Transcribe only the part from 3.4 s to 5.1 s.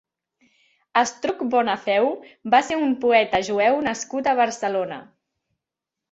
jueu nascut a Barcelona.